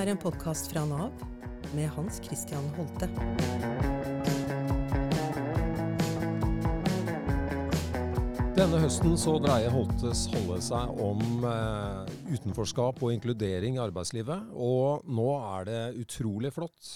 [0.00, 1.12] er en podkast fra Nav
[1.76, 3.04] med Hans Christian Holte.
[8.56, 14.48] Denne høsten så dreier Holtes holde seg om eh, utenforskap og inkludering i arbeidslivet.
[14.56, 16.90] Og nå er det utrolig flott.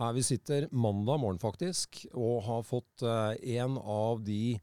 [0.00, 4.56] Her vi sitter mandag morgen faktisk, og har fått eh, en av de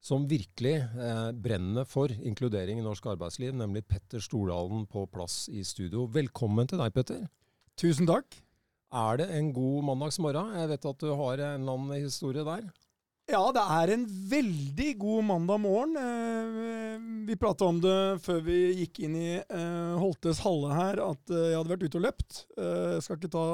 [0.00, 5.64] som virkelig eh, brenner for inkludering i norsk arbeidsliv, nemlig Petter Stordalen på plass i
[5.66, 6.06] studio.
[6.10, 7.26] Velkommen til deg, Petter.
[7.80, 8.40] Tusen takk.
[8.90, 10.56] Er det en god mandagsmorgen?
[10.58, 12.64] Jeg vet at du har en eller annen historie der.
[13.30, 15.92] Ja, det er en veldig god mandag morgen.
[16.00, 16.96] Eh,
[17.28, 21.52] vi prata om det før vi gikk inn i eh, Holtes halle her, at eh,
[21.52, 22.40] jeg hadde vært ute og løpt.
[22.58, 23.44] Jeg skal ikke ta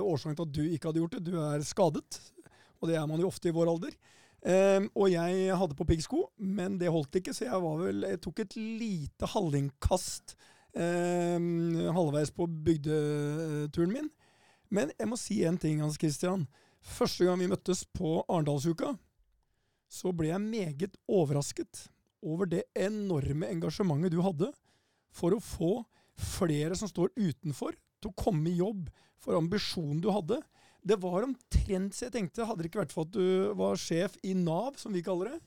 [0.00, 1.24] årsaken til at du ikke hadde gjort det.
[1.26, 2.20] Du er skadet,
[2.80, 3.98] og det er man jo ofte i vår alder.
[4.44, 8.56] Og jeg hadde på piggsko, men det holdt ikke, så jeg, vel, jeg tok et
[8.58, 10.36] lite halvinnkast
[10.76, 14.10] halvveis på bygdeturen min.
[14.68, 16.46] Men jeg må si en ting, Hans Christian.
[16.86, 18.92] Første gang vi møttes på Arendalsuka,
[19.88, 21.86] så ble jeg meget overrasket
[22.26, 24.50] over det enorme engasjementet du hadde
[25.14, 25.72] for å få
[26.16, 28.88] flere som står utenfor, til å komme i jobb,
[29.22, 30.38] for ambisjonen du hadde.
[30.86, 34.14] Det var omtrent så jeg tenkte, hadde det ikke vært for at du var sjef
[34.22, 35.40] i Nav, som vi kaller det,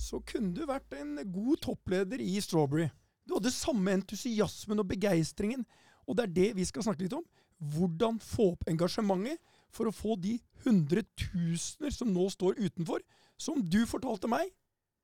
[0.00, 2.86] så kunne du vært en god toppleder i Strawberry.
[3.28, 5.66] Du hadde samme entusiasmen og begeistringen,
[6.08, 7.26] og det er det vi skal snakke litt om.
[7.58, 9.42] Hvordan få opp engasjementet
[9.74, 13.02] for å få de hundretusener som nå står utenfor,
[13.38, 14.48] som du fortalte meg.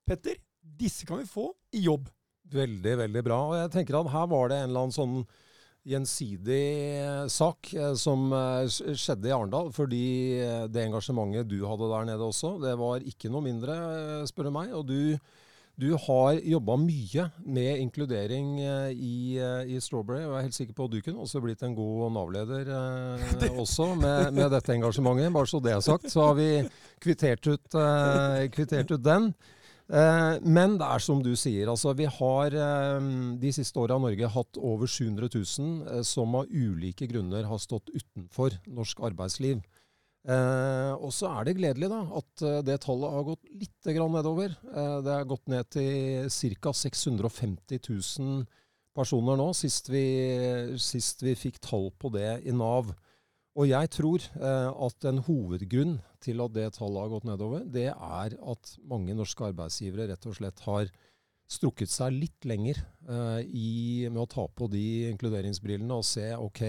[0.07, 2.09] Petter, disse kan vi få i jobb.
[2.55, 3.39] Veldig, veldig bra.
[3.49, 5.19] Og jeg tenker at her var det en eller annen sånn
[5.85, 6.65] gjensidig
[6.97, 8.65] eh, sak eh, som eh,
[8.97, 9.71] skjedde i Arendal.
[9.75, 10.05] Fordi
[10.71, 13.75] det engasjementet du hadde der nede også, det var ikke noe mindre,
[14.29, 14.75] spør du meg.
[14.75, 15.01] Og du
[15.75, 18.61] du har jobba mye med inkludering
[18.95, 19.35] i,
[19.67, 22.13] i, Strawberry, og jeg er helt sikker på at du kunne også blitt en god
[22.15, 25.33] Nav-leder eh, også med, med, dette engasjementet.
[25.35, 26.47] Bare så det er sagt, så har vi
[27.03, 29.33] kvittert ut, eh, kvittert ut den.
[29.85, 33.09] Eh, men det er som du sier, altså vi har eh,
[33.41, 37.93] de siste åra i Norge hatt over 700 000 som av ulike grunner har stått
[37.93, 39.61] utenfor norsk arbeidsliv.
[40.25, 44.55] Eh, og så er det gledelig da, at eh, det tallet har gått litt nedover.
[44.73, 46.29] Eh, det er gått ned til
[46.63, 46.73] ca.
[46.73, 48.45] 650 000
[48.95, 50.05] personer nå, sist vi,
[50.81, 52.89] sist vi, fikk tall på det i Nav.
[53.55, 57.87] Og jeg tror eh, at en hovedgrunn til at det tallet har gått nedover, det
[57.93, 60.91] er at mange norske arbeidsgivere rett og slett har
[61.47, 63.69] strukket seg litt lenger eh, i,
[64.09, 66.65] med å ta på de inkluderingsbrillene og se ok,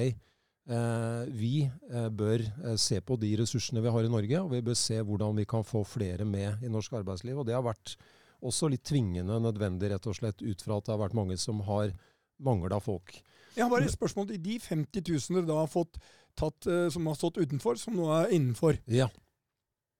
[0.67, 4.65] Eh, vi eh, bør eh, se på de ressursene vi har i Norge, og vi
[4.67, 7.39] bør se hvordan vi kan få flere med i norsk arbeidsliv.
[7.39, 7.95] Og det har vært
[8.43, 11.63] også litt tvingende nødvendig, rett og slett, ut fra at det har vært mange som
[11.69, 11.95] har
[12.43, 13.15] mangla folk.
[13.55, 16.01] Jeg har bare et spørsmål de 50 000 dere da har fått
[16.39, 18.79] tatt, som har stått utenfor, som nå er innenfor.
[18.91, 19.09] Ja.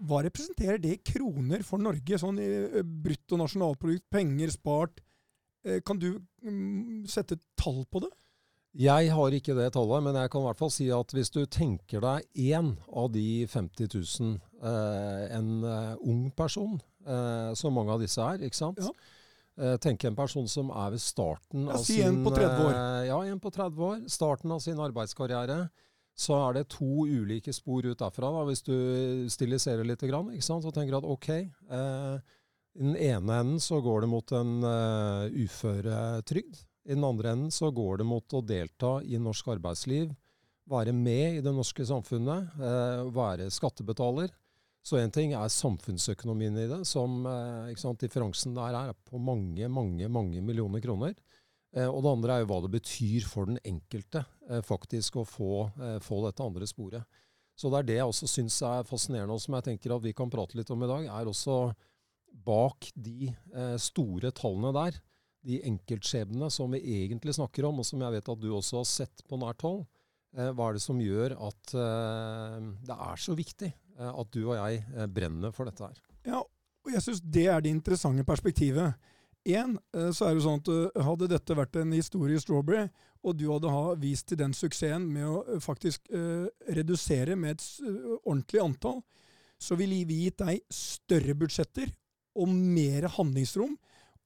[0.07, 5.01] Hva representerer det i kroner for Norge, sånn i brutto nasjonalprodukt, penger spart?
[5.89, 6.13] Kan du
[6.45, 8.13] mm, sette tall på det?
[8.77, 11.41] Jeg har ikke det tallet, men jeg kan i hvert fall si at hvis du
[11.49, 15.49] tenker deg én av de 50 000, eh, en
[16.05, 16.77] ung person,
[17.07, 18.83] eh, som mange av disse er, ikke sant?
[18.85, 18.93] Ja.
[19.57, 22.67] Eh, tenke en person som er ved starten ja, av si sin en på 30
[22.67, 22.75] år.
[22.75, 24.03] Eh, ja, en på 30 år.
[24.13, 25.63] Starten av sin arbeidskarriere.
[26.17, 28.77] Så er det to ulike spor ut derfra, da, hvis du
[29.33, 30.01] stiliserer litt.
[30.09, 30.33] Grann?
[30.33, 32.37] Og tenker at ok, eh,
[32.77, 36.59] i den ene enden så går det mot en uh, uføretrygd.
[36.87, 40.13] I den andre enden så går det mot å delta i norsk arbeidsliv,
[40.71, 44.31] være med i det norske samfunnet, eh, være skattebetaler.
[44.87, 49.67] Så én ting er samfunnsøkonomien i det, som eh, sant, differansen der er på mange,
[49.73, 51.17] mange, mange millioner kroner.
[51.77, 55.27] Eh, og det andre er jo hva det betyr for den enkelte eh, faktisk å
[55.29, 57.05] få, eh, få, dette andre sporet.
[57.57, 60.15] Så det er det jeg også syns er fascinerende, og som jeg tenker at vi
[60.17, 61.61] kan prate litt om i dag, er også
[62.47, 63.31] bak de
[63.81, 64.99] store tallene der
[65.47, 68.91] de enkeltskjebnene som vi egentlig snakker om, og som jeg vet at du også har
[68.91, 69.87] sett på nært hold.
[70.37, 73.71] Hva er det som gjør at det er så viktig
[74.05, 76.03] at du og jeg brenner for dette her?
[76.29, 79.01] Ja, og jeg syns det er det interessante perspektivet.
[79.47, 82.89] En, eh, så er det sånn at eh, Hadde dette vært en historie Strawberry,
[83.27, 86.05] og du hadde ha vist til den suksessen med å faktisk
[86.71, 87.65] redusere med et
[88.21, 89.01] ordentlig antall,
[89.59, 91.91] så ville vi gitt deg større budsjetter
[92.39, 93.75] og mer handlingsrom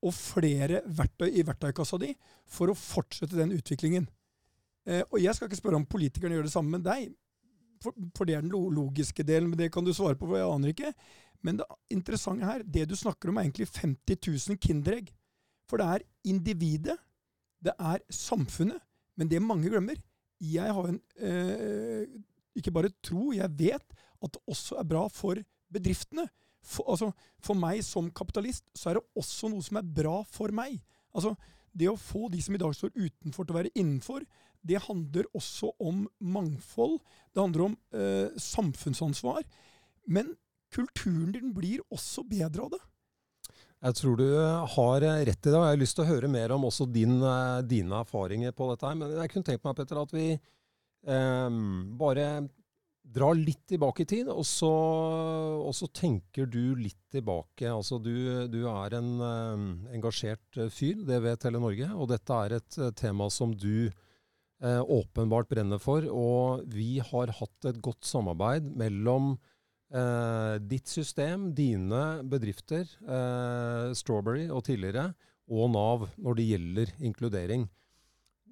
[0.01, 2.13] og flere verktøy i verktøykassa di
[2.49, 4.09] for å fortsette den utviklingen.
[4.89, 7.11] Uh, og jeg skal ikke spørre om politikerne gjør det samme med deg,
[7.81, 10.49] for, for, det er den logiske delen, men det kan du svare på, for jeg
[10.49, 10.91] aner ikke.
[11.43, 14.19] Men det interessante her, det du snakker om, er egentlig 50
[14.51, 15.11] 000 kinderegg.
[15.69, 16.99] For det er individet,
[17.61, 18.81] det er samfunnet,
[19.17, 19.99] men det mange glemmer,
[20.41, 22.07] jeg har en eh,
[22.57, 23.93] Ikke bare tro, jeg vet
[24.25, 25.39] at det også er bra for
[25.73, 26.25] bedriftene.
[26.65, 27.11] For, altså,
[27.41, 30.81] for meg som kapitalist så er det også noe som er bra for meg.
[31.15, 31.35] Altså,
[31.73, 34.25] det å få de som i dag står utenfor til å være innenfor,
[34.67, 36.99] det handler også om mangfold.
[37.33, 39.47] Det handler om eh, samfunnsansvar.
[40.11, 40.35] Men
[40.75, 42.81] kulturen din blir også bedre av det.
[43.81, 44.27] Jeg tror du
[44.75, 47.17] har rett i det, og jeg har lyst til å høre mer om også din,
[47.25, 48.87] eh, dine erfaringer på dette.
[48.87, 48.95] her.
[48.95, 51.61] Men jeg kunne tenkt meg, Petter, at vi eh,
[51.97, 52.27] bare
[53.11, 54.71] drar litt tilbake i tid, og så,
[55.65, 57.67] og så tenker du litt tilbake.
[57.71, 59.65] Altså, du, du er en eh,
[59.97, 64.83] engasjert fyr, det vet hele Norge, og dette er et eh, tema som du eh,
[64.85, 66.07] åpenbart brenner for.
[66.07, 69.35] Og vi har hatt et godt samarbeid mellom
[69.95, 75.11] eh, ditt system, dine bedrifter, eh, Strawberry og tidligere,
[75.51, 77.69] og Nav når det gjelder inkludering.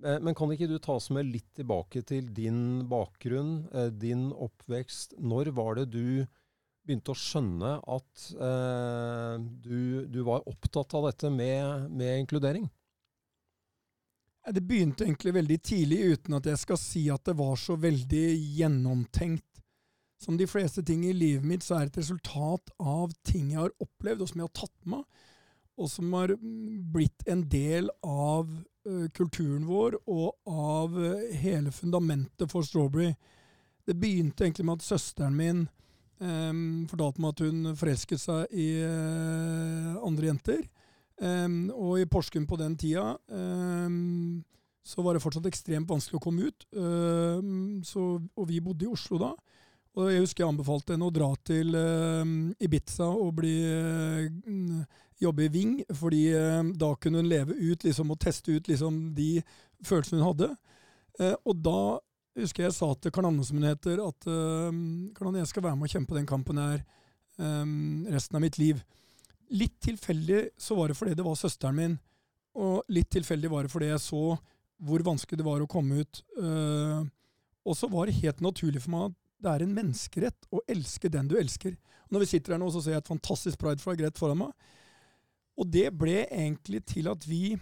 [0.04, 3.68] Eh, men kan ikke du ta oss med litt tilbake til din bakgrunn,
[3.98, 5.18] din oppvekst.
[5.18, 6.26] Når var det du
[6.84, 8.28] begynte å skjønne at
[9.60, 12.64] du, du, var opptatt av dette med, med inkludering?
[14.48, 18.24] Det begynte egentlig veldig tidlig, uten at jeg skal si at det var så veldig
[18.56, 19.47] gjennomtenkt
[20.18, 23.74] som de fleste ting i livet mitt, så er et resultat av ting jeg har
[23.82, 25.06] opplevd, og som jeg har tatt med
[25.78, 26.34] og som har
[26.92, 33.12] blitt en del av uh, kulturen vår og av uh, hele fundamentet for Strawberry.
[33.86, 35.62] Det begynte egentlig med at søsteren min
[36.18, 40.66] um, fortalte meg at hun forelsket seg i uh, andre jenter.
[41.18, 44.44] Um, og i Porsgrunn på den tida um,
[44.86, 46.64] så var det fortsatt ekstremt vanskelig å komme ut.
[47.84, 49.34] Så, og vi bodde i Oslo da.
[49.98, 52.22] Og jeg husker jeg anbefalte henne å dra til uh,
[52.62, 54.82] Ibiza og bli, uh,
[55.18, 59.08] jobbe i Ving, fordi uh, da kunne hun leve ut liksom, og teste ut liksom,
[59.16, 59.40] de
[59.82, 60.52] følelsene hun hadde.
[61.18, 61.80] og da
[62.38, 65.78] husker jeg sa til Karl Anne, som hun heter, at Karl Anne, jeg skal være
[65.78, 66.82] med og kjempe den kampen her
[68.10, 68.82] resten av mitt liv.
[69.54, 71.96] Litt tilfeldig så var det fordi det var søsteren min,
[72.58, 74.22] og litt tilfeldig var det fordi jeg så
[74.82, 76.22] hvor vanskelig det var å komme ut.
[77.62, 81.10] og så var det helt naturlig for meg at det er en menneskerett å elske
[81.12, 81.76] den du elsker.
[82.08, 84.74] Og når vi sitter her nå, så ser jeg et fantastisk prideflagg rett foran meg.
[85.58, 87.56] Og det ble egentlig til at vi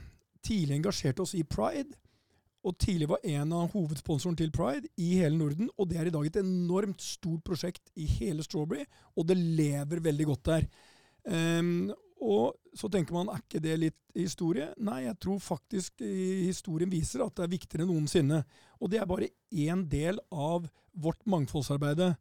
[0.45, 1.97] tidlig engasjerte oss i pride.
[2.67, 5.71] Og tidlig var en av hovedsponsorene til pride i hele Norden.
[5.79, 10.03] Og det er i dag et enormt stort prosjekt i hele Strawberry, og det lever
[10.03, 10.67] veldig godt der.
[11.27, 11.93] Um,
[12.23, 14.69] og så tenker man, er ikke det litt historie?
[14.85, 18.43] Nei, jeg tror faktisk historien viser at det er viktigere enn noensinne.
[18.81, 22.13] Og det er bare én del av vårt mangfoldsarbeide.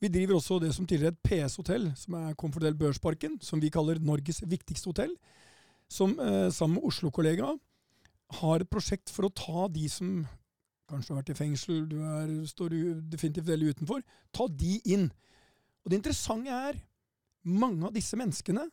[0.00, 3.70] Vi driver også det som tidligere het PS Hotell, som er Komfortell Børsparken, som vi
[3.72, 5.14] kaller Norges viktigste hotell.
[5.90, 7.52] Som eh, sammen med Oslo-kollega
[8.40, 10.22] har et prosjekt for å ta de som
[10.90, 12.74] kanskje har vært i fengsel, du er, står
[13.12, 14.02] definitivt veldig utenfor,
[14.34, 15.10] ta de inn.
[15.84, 16.80] Og det interessante er,
[17.40, 18.66] mange av disse menneskene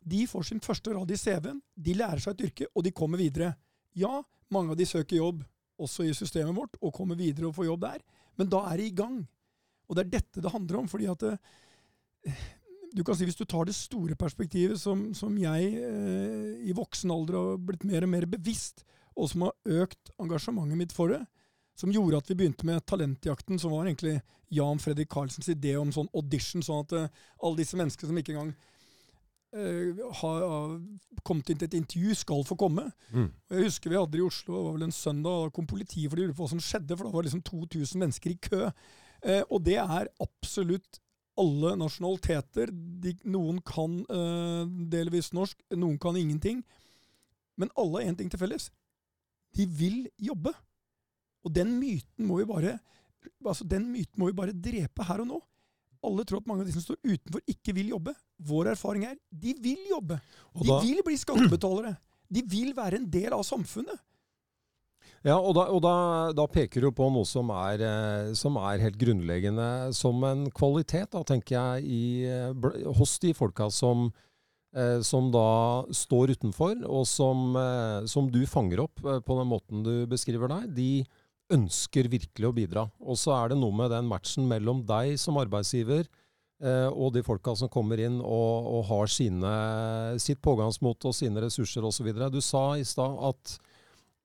[0.00, 3.20] de får sin første rad i CV-en, de lærer seg et yrke, og de kommer
[3.20, 3.52] videre.
[3.98, 5.42] Ja, mange av de søker jobb
[5.80, 8.00] også i systemet vårt, og kommer videre og får jobb der.
[8.38, 9.20] Men da er de i gang.
[9.88, 10.88] Og det er dette det handler om.
[10.88, 11.36] fordi at det,
[12.26, 12.46] eh,
[12.92, 17.10] du kan si Hvis du tar det store perspektivet, som, som jeg eh, i voksen
[17.10, 18.84] alder har blitt mer og mer bevisst,
[19.16, 21.22] og som har økt engasjementet mitt for det,
[21.78, 24.20] som gjorde at vi begynte med Talentjakten, som var egentlig
[24.52, 28.34] Jan Fredrik Karlsens idé om sånn audition, sånn at uh, alle disse menneskene som ikke
[28.34, 28.50] engang
[29.50, 30.78] har uh,
[31.26, 32.86] kommet inn til et intervju, skal få komme.
[33.10, 33.28] Mm.
[33.50, 36.10] Jeg husker vi hadde det i Oslo, det var vel en søndag, da kom politiet
[36.10, 38.60] for de lurte på hva som skjedde, for da var liksom 2000 mennesker i kø.
[39.26, 41.00] Uh, og det er absolutt
[41.40, 42.70] alle nasjonaliteter.
[43.02, 43.94] De, noen kan
[44.92, 46.58] delvis norsk, noen kan ingenting.
[47.56, 48.66] Men alle har én ting til felles.
[49.56, 50.52] De vil jobbe.
[51.46, 52.74] Og den myten må vi bare
[53.46, 55.40] altså den myten må vi bare drepe her og nå.
[56.06, 58.14] Alle tror at mange av de som står utenfor, ikke vil jobbe.
[58.48, 60.20] Vår erfaring er de vil jobbe.
[60.56, 61.96] De da, vil bli skattebetalere.
[62.30, 64.00] De vil være en del av samfunnet.
[65.20, 65.94] Ja, og, da, og da,
[66.32, 71.10] da, peker du på noe som er, eh, som er, helt grunnleggende som en kvalitet,
[71.12, 74.08] da, tenker jeg, i, hos de folka som,
[74.72, 79.84] eh, som da står utenfor, og som, eh, som, du fanger opp på den måten
[79.84, 80.72] du beskriver deg.
[80.78, 80.90] De,
[81.54, 82.86] ønsker virkelig å bidra.
[83.02, 87.24] Og så er det noe med den matchen mellom deg som arbeidsgiver eh, og de
[87.26, 89.54] folka som kommer inn og, og har sine,
[90.22, 92.12] sitt pågangsmot og sine ressurser osv.
[92.30, 93.56] Du sa i stad at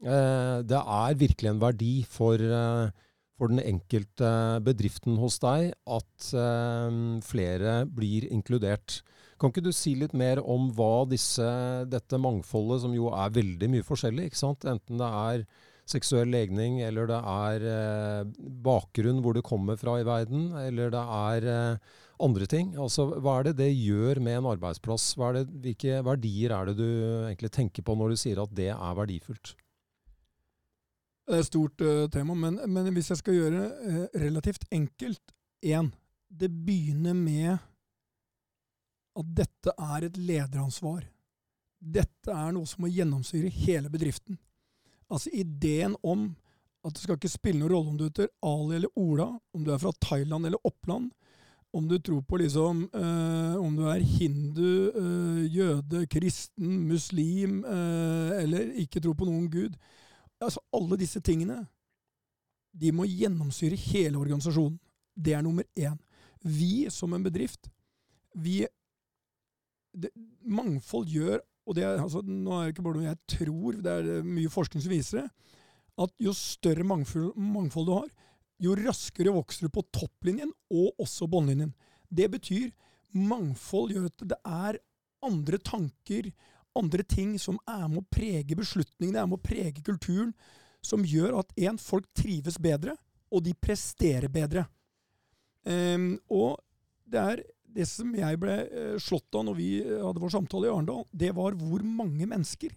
[0.05, 2.87] eh, det er virkelig en verdi for, eh,
[3.35, 4.31] for, den enkelte
[4.65, 9.01] bedriften hos deg at eh, flere blir inkludert.
[9.35, 11.45] Kan ikke du si litt mer om hva disse,
[11.91, 15.47] dette mangfoldet, som jo er veldig mye forskjellig, enten det er
[15.89, 21.03] seksuell legning, eller det er eh, bakgrunn hvor du kommer fra i verden, eller det
[21.17, 21.91] er eh,
[22.25, 22.73] andre ting.
[22.81, 25.11] Altså, hva er det det gjør med en arbeidsplass?
[25.21, 26.89] Er det, hvilke verdier er det du
[27.27, 29.53] egentlig tenker på når du sier at det er verdifullt?
[31.25, 35.33] Det er et stort uh, tema, men, men, hvis jeg skal gjøre relativt enkelt
[35.65, 35.87] Én,
[36.29, 37.55] det begynner med
[39.17, 41.07] at dette er et lederansvar.
[41.79, 44.37] Dette er noe som må gjennomsyre hele bedriften.
[45.11, 46.31] Altså ideen om
[46.85, 49.71] at det skal ikke spille noen rolle om du heter Ali eller Ola, om du
[49.73, 51.11] er fra Thailand eller Oppland,
[51.75, 58.43] om du tror på liksom øh, Om du er hindu, øh, jøde, kristen, muslim øh,
[58.43, 59.75] eller ikke tror på noen gud.
[60.39, 61.65] Altså Alle disse tingene
[62.75, 64.79] de må gjennomsyre hele organisasjonen.
[65.15, 65.97] Det er nummer én.
[66.43, 67.69] Vi som en bedrift,
[68.35, 68.65] vi
[69.95, 70.09] det,
[70.43, 73.93] Mangfold gjør og det er, altså, Nå er det ikke bare noe jeg tror, det
[73.93, 75.27] er mye forskning som viser det,
[76.05, 78.09] at jo større mangfold, mangfold du har,
[78.61, 81.73] jo raskere vokser du på topplinjen og også båndlinjen.
[82.07, 82.69] Det betyr
[83.15, 84.79] mangfold gjør at det er
[85.25, 86.29] andre tanker,
[86.75, 90.33] andre ting som er med å prege beslutningene, er med å prege kulturen,
[90.85, 92.93] som gjør at en, folk trives bedre,
[93.33, 94.67] og de presterer bedre.
[95.65, 96.59] Um, og
[97.09, 97.41] det er
[97.75, 101.03] det som jeg ble uh, slått av når vi eh, hadde vår samtale i Arendal,
[101.11, 102.71] det var hvor mange mennesker.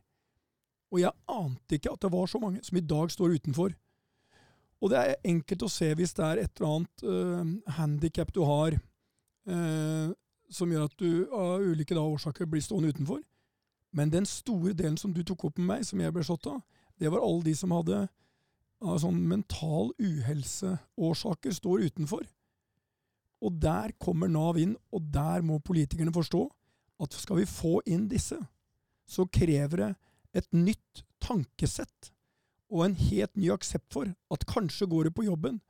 [0.90, 3.75] Og jeg ante ikke at det var så mange som i dag står utenfor.
[4.78, 8.43] Og det er enkelt å se hvis det er et eller annet uh, handikap du
[8.49, 8.78] har
[9.50, 10.11] uh,
[10.50, 13.21] som gjør at du av ulike da, årsaker blir stående utenfor.
[13.93, 16.62] Men den store delen som du tok opp med meg, som jeg ble slått av,
[16.99, 18.07] det var alle de som hadde
[18.78, 22.25] av sånn mental uhelseårsaker står utenfor.
[23.45, 26.42] Og der kommer Nav inn, og der må politikerne forstå
[27.02, 28.38] at skal vi få inn disse,
[29.07, 29.90] så krever det
[30.40, 32.11] et nytt tankesett
[32.68, 35.61] og en helt ny aksept for at kanskje går du på jobben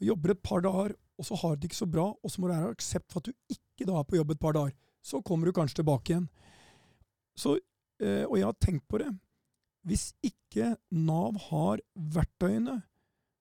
[0.00, 2.40] og jobber et par dager, og så har du det ikke så bra, og så
[2.40, 4.74] må du ha aksept for at du ikke da er på jobb et par dager.
[5.00, 6.26] Så kommer du kanskje tilbake igjen.
[7.38, 7.54] Så,
[8.02, 9.08] eh, og jeg har tenkt på det.
[9.86, 12.82] Hvis ikke Nav har verktøyene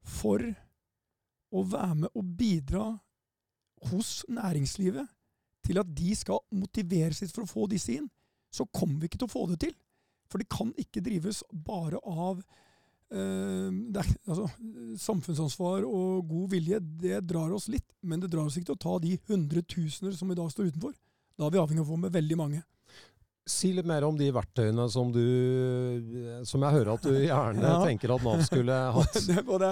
[0.05, 0.43] for
[1.51, 2.85] å være med og bidra
[3.91, 5.07] hos næringslivet
[5.65, 8.07] til at de skal motivere sitt for å få disse inn,
[8.53, 9.73] så kommer vi ikke til å få det til.
[10.31, 12.39] For det kan ikke drives bare av
[13.13, 14.47] eh, er, altså,
[15.01, 18.85] Samfunnsansvar og god vilje, det drar oss litt, men det drar oss ikke til å
[18.85, 20.95] ta de hundretusener som i dag står utenfor.
[21.35, 22.63] Da er vi avhengig av å få med veldig mange.
[23.45, 25.21] Si litt mer om de verktøyene som du
[26.49, 27.75] Som jeg hører at du gjerne ja.
[27.85, 29.19] tenker at Nav skulle hatt.
[29.27, 29.69] det, det,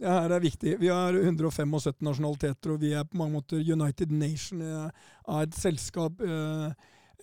[0.00, 0.76] det her er viktig.
[0.80, 6.22] Vi har 175 nasjonaliteter, og vi er på mange måter United Nation av et selskap.
[6.24, 6.70] Eh,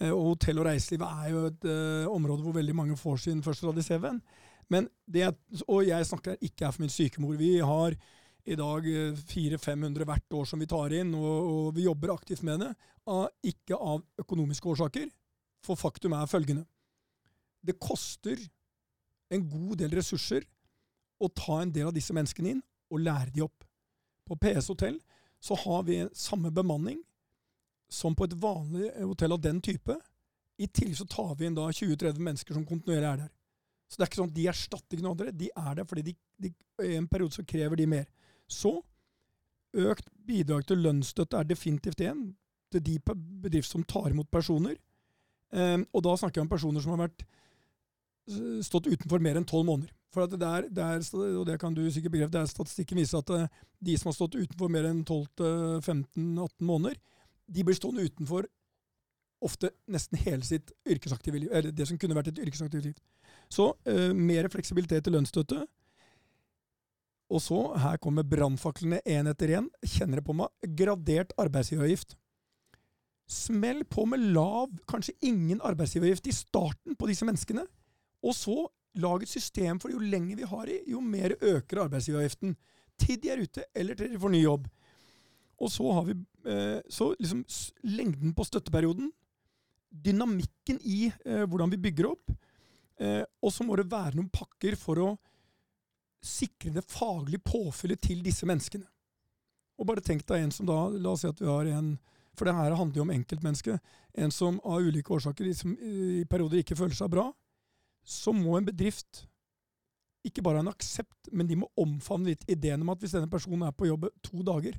[0.01, 3.41] eh, og hotell og reiseliv er jo et uh, område hvor veldig mange får sin
[3.45, 4.21] første rad i CV-en.
[4.69, 5.31] Men det,
[5.65, 7.37] og jeg snakker ikke her for min sykemor.
[7.39, 7.95] Vi har
[8.47, 8.85] i dag
[9.25, 12.69] 400-500 hvert år som vi tar inn, og, og, vi jobber aktivt med det.
[13.09, 15.07] Av, ikke av økonomiske årsaker,
[15.65, 16.67] for faktum er følgende.
[17.63, 18.37] Det koster
[19.33, 20.45] en god del ressurser
[21.19, 23.65] å ta en del av disse menneskene inn og lære de opp.
[24.27, 24.99] På PS hotell
[25.43, 26.99] så har vi samme bemanning
[27.89, 29.95] som på et vanlig hotell av den type.
[30.57, 33.33] I tillegg så tar vi inn da 20-30 mennesker som kontinuerlig er der.
[33.87, 35.35] Så det er ikke sånn at de erstatter ikke noen andre.
[35.39, 36.51] De er der fordi de,
[36.83, 38.09] i en periode så krever de mer.
[38.47, 38.73] Så
[39.77, 42.29] økt bidrag til lønnsstøtte er definitivt en
[42.73, 44.75] til de bedrifter som tar imot personer.
[45.55, 47.23] Eh, og da snakker jeg om personer som har vært
[48.65, 49.93] stått utenfor mer enn tolv måneder.
[50.17, 50.85] For det er, det
[51.37, 53.49] og det kan du sikkert begrepet, det er statistikken viser at eh,
[53.85, 56.97] de som har stått utenfor mer enn 12-15-18 måneder,
[57.47, 58.47] de blir stående utenfor
[59.45, 63.01] ofte nesten hele sitt yrkesaktive liv, eller det som kunne vært et yrkesaktivt liv.
[63.53, 65.59] Så eh, mer fleksibilitet til lønnsstøtte.
[67.27, 69.67] Og så, her kommer brannfaklene én etter én.
[69.85, 70.49] Kjenner det på meg.
[70.79, 72.15] Gradert arbeidsgiveravgift.
[73.29, 77.67] Smell på med lav, kanskje ingen arbeidsgiveravgift i starten på disse menneskene.
[78.25, 78.63] Og så
[78.95, 82.55] lag et system for jo lenger vi har i, jo mer øker arbeidsgiveravgiften.
[82.97, 84.67] Til de er ute, eller til de får ny jobb.
[85.61, 86.15] Og så har vi
[86.49, 87.43] eh, så liksom
[87.83, 89.11] lengden på støtteperioden,
[89.89, 92.33] dynamikken i eh, hvordan vi bygger opp,
[93.01, 95.15] eh, og så må det være noen pakker for å
[96.23, 98.85] sikre det faglige påfyllet til disse menneskene.
[99.77, 101.99] Og bare tenk deg en som da La oss si at vi har en
[102.37, 103.81] For det her handler jo om enkeltmennesket.
[104.13, 107.31] En som av ulike årsaker liksom, i perioder ikke føler seg bra
[108.07, 109.25] så må en bedrift
[110.27, 113.31] ikke bare ha en aksept, men de må omfavne litt ideen om at hvis denne
[113.31, 114.75] personen er på jobb to dager,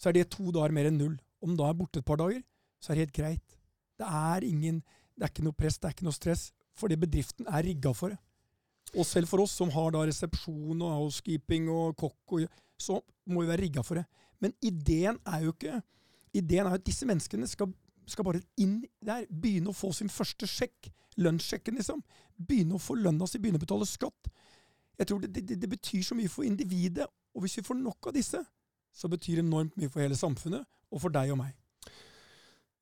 [0.00, 1.16] så er det to dager mer enn null.
[1.44, 2.42] Om da er borte et par dager,
[2.80, 3.56] så er det helt greit.
[3.96, 4.82] Det er, ingen,
[5.16, 8.12] det er ikke noe press, det er ikke noe stress, fordi bedriften er rigga for
[8.12, 8.20] det.
[8.96, 12.46] Og selv for oss som har da resepsjon og housekeeping og kokk, og,
[12.80, 13.00] så
[13.32, 14.06] må vi være rigga for det.
[14.40, 15.80] Men ideen er jo ikke
[16.36, 17.70] Ideen er at disse menneskene skal,
[18.04, 20.90] skal bare inn der, begynne å få sin første sjekk.
[21.22, 22.02] Lønnssjekken, liksom.
[22.36, 24.32] Begynne å få lønna si, begynne å betale skatt.
[24.96, 27.08] Jeg tror det, det, det betyr så mye for individet.
[27.36, 28.40] Og hvis vi får nok av disse,
[28.96, 31.54] så betyr det enormt mye for hele samfunnet, og for deg og meg.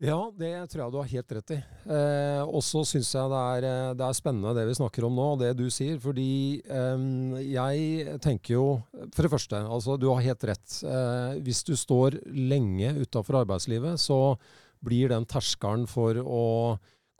[0.03, 1.59] Ja, det tror jeg du har helt rett i.
[1.95, 5.15] Eh, og så syns jeg det er, eh, det er, spennende det vi snakker om
[5.17, 6.01] nå, det du sier.
[6.03, 7.05] Fordi eh,
[7.47, 8.67] jeg tenker jo
[9.15, 10.77] For det første, altså du har helt rett.
[10.83, 14.35] Eh, hvis du står lenge utafor arbeidslivet, så
[14.85, 16.45] blir den terskelen for å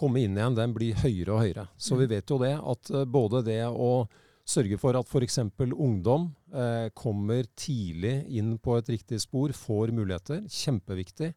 [0.01, 1.67] komme inn igjen, den blir høyere og høyere.
[1.77, 2.13] Så vi mm.
[2.15, 4.07] vet jo det, at eh, både det å
[4.45, 5.39] sørge for at f.eks.
[5.73, 11.33] ungdom eh, kommer tidlig inn på et riktig spor, får muligheter, kjempeviktig.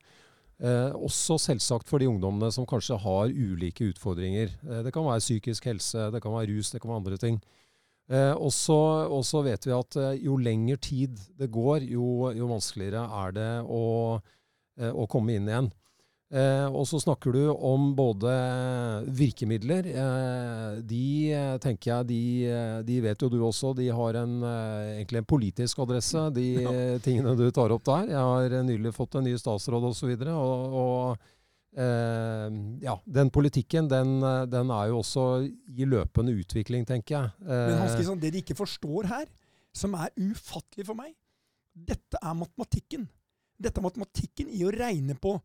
[0.58, 4.52] Eh, også selvsagt for de ungdommene som kanskje har ulike utfordringer.
[4.66, 7.40] Eh, det kan være psykisk helse, det kan være rus, det kan være andre ting.
[8.08, 13.04] Eh, og så vet vi at eh, jo lengre tid det går, jo, jo vanskeligere
[13.22, 13.84] er det å,
[14.88, 15.70] å komme inn igjen.
[16.28, 18.32] Eh, og så snakker du om både
[19.16, 19.86] virkemidler.
[19.88, 24.34] Eh, de eh, tenker jeg, de, eh, de, vet jo du også, de har en,
[24.44, 26.76] eh, egentlig en politisk adresse, de ja.
[27.04, 28.12] tingene du tar opp der.
[28.12, 30.12] Jeg har nylig fått en ny statsråd osv.
[30.12, 34.20] Og, så og, og eh, ja, den politikken den,
[34.52, 37.36] den, er jo også i løpende utvikling, tenker jeg.
[37.48, 39.30] Men Hans Kristian, det de ikke forstår her,
[39.72, 41.16] som er ufattelig for meg,
[41.72, 43.08] dette er matematikken.
[43.56, 45.40] Dette er matematikken i å regne på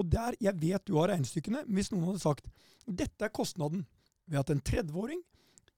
[0.00, 2.48] og der, Jeg vet du har regnestykkene, hvis noen hadde sagt
[2.88, 3.84] dette er kostnaden
[4.26, 5.20] ved at en 30-åring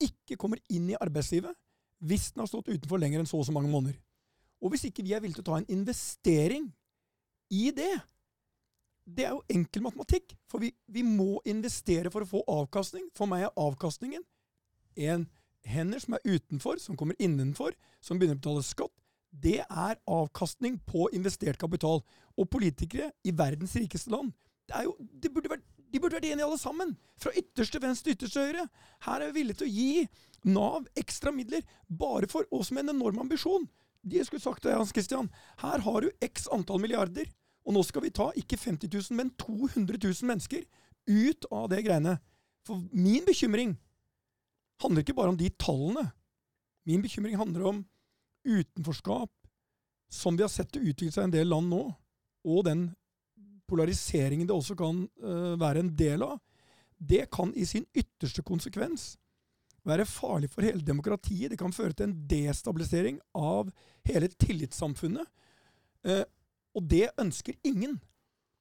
[0.02, 1.56] ikke kommer inn i arbeidslivet
[2.02, 3.98] hvis den har stått utenfor lenger enn så og så mange måneder.
[4.62, 6.70] Og hvis ikke vi er villige til å ta en investering
[7.52, 7.92] i det
[9.02, 13.08] Det er jo enkel matematikk, for vi, vi må investere for å få avkastning.
[13.18, 14.22] For meg er avkastningen
[14.94, 15.24] en
[15.66, 18.94] hender som er utenfor, som kommer innenfor, som begynner å betale skatt,
[19.32, 22.02] det er avkastning på investert kapital.
[22.36, 24.32] Og politikere i verdens rikeste land
[24.80, 26.94] jo, de, burde vært, de burde vært enige alle sammen!
[27.20, 28.66] Fra ytterste venstre til ytterste høyre.
[29.04, 30.06] Her er vi villige til å gi
[30.48, 33.68] Nav ekstra midler bare for oss med en enorm ambisjon.
[34.02, 35.28] De skulle sagt det, Hans Christian.
[35.62, 37.28] Her har du x antall milliarder,
[37.62, 40.64] og nå skal vi ta ikke 50 000, men 200 000 mennesker
[41.06, 42.16] ut av det greiene.
[42.66, 43.76] For min bekymring
[44.82, 46.08] handler ikke bare om de tallene.
[46.90, 47.84] Min bekymring handler om
[48.44, 49.30] utenforskap,
[50.12, 51.82] som vi har sett det utvikle seg i en del land nå,
[52.48, 52.88] og den
[53.70, 56.38] polariseringen det også kan uh, være en del av,
[57.02, 59.14] det kan i sin ytterste konsekvens
[59.88, 61.50] være farlig for hele demokratiet.
[61.50, 63.72] Det kan føre til en destabilisering av
[64.06, 65.26] hele tillitssamfunnet.
[66.06, 66.24] Uh,
[66.76, 67.98] og det ønsker ingen.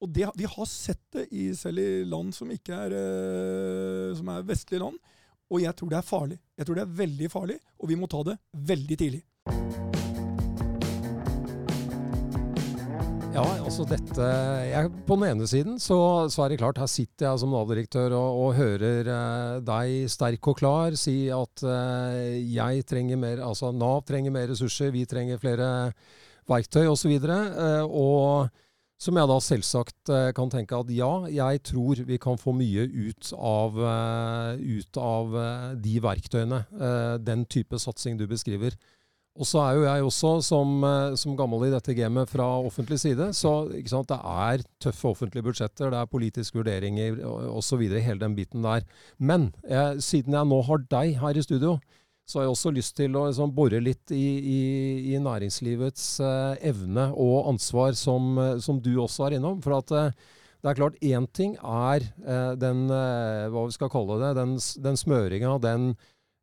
[0.02, 4.32] Og det, vi har sett det i, selv i land som ikke er, uh, som
[4.34, 4.98] er vestlige land.
[5.52, 6.40] Og jeg tror det er farlig.
[6.58, 8.38] Jeg tror det er veldig farlig, og vi må ta det
[8.72, 9.22] veldig tidlig.
[13.32, 14.26] Ja, altså dette
[14.68, 18.12] jeg, På den ene siden så, så, er det klart, her sitter jeg som Nav-direktør
[18.12, 23.72] og, og, hører eh, deg sterk og klar si at eh, jeg trenger mer, altså
[23.72, 25.70] Nav trenger mer ressurser, vi trenger flere
[26.52, 27.16] verktøy osv.
[27.16, 28.52] Og, eh, og
[29.02, 32.86] som jeg da selvsagt eh, kan tenke at ja, jeg tror vi kan få mye
[32.86, 36.60] ut av, eh, ut av eh, de verktøyene.
[37.26, 38.78] Den type satsing du beskriver.
[39.40, 43.00] Og så er jo jeg også, som, eh, som, gammel i dette gamet fra offentlig
[43.00, 43.54] side, så
[43.88, 47.86] sant, det er tøffe offentlige budsjetter, det er politiske vurderinger osv.
[47.96, 48.84] Hele den biten der.
[49.18, 51.78] Men jeg, siden jeg nå har deg her i studio,
[52.28, 54.60] så har jeg også lyst til å liksom, bore litt i, i,
[55.14, 59.60] i næringslivets eh, evne og ansvar, som, eh, som, du også er innom.
[59.64, 60.14] For at eh,
[60.62, 64.56] det er klart, én ting er eh, den, eh, hva vi skal kalle det, den,
[64.86, 65.92] den smøringa, den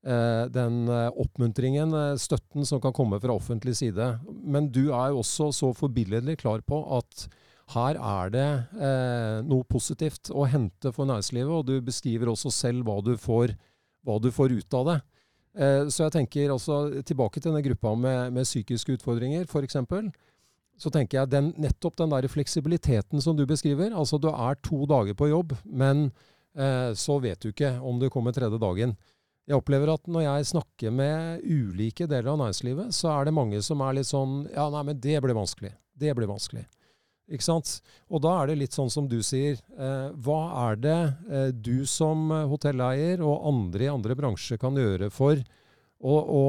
[0.02, 4.06] den eh, oppmuntringen, eh, støtten som kan komme fra offentlig side.
[4.28, 7.26] Men du er jo også så forbilledlig klar på at
[7.74, 8.48] her er det
[8.80, 13.52] eh, noe positivt å hente for næringslivet, og du beskriver også selv hva du får,
[14.06, 14.96] hva du får ut av det.
[15.58, 19.76] Eh, så jeg tenker altså tilbake til denne gruppa med, med psykiske utfordringer, f.eks.
[20.78, 23.90] Så tenker jeg den, nettopp den der fleksibiliteten som du beskriver.
[23.92, 26.06] Altså du er to dager på jobb, men
[26.56, 28.96] eh, så vet du ikke om du kommer tredje dagen.
[29.48, 33.60] Jeg opplever at når jeg snakker med ulike deler av næringslivet, så er det mange
[33.64, 35.72] som er litt sånn Ja, nei, men det blir vanskelig.
[35.96, 36.66] Det blir vanskelig.
[37.32, 37.78] Ikke sant?
[38.12, 39.56] Og da er det litt sånn som du sier.
[39.76, 45.08] Eh, hva er det eh, du som hotelleier og andre i andre bransjer kan gjøre
[45.12, 45.40] for
[45.98, 46.42] å, å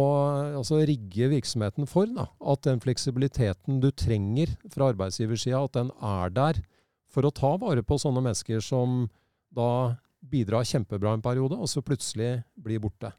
[0.59, 6.35] altså rigge virksomheten for da, at den fleksibiliteten du trenger fra arbeidsgiversida, at den er
[6.35, 6.61] der
[7.09, 9.07] for å ta vare på sånne mennesker som
[9.55, 13.11] da bidrar kjempebra en periode, og så plutselig blir borte?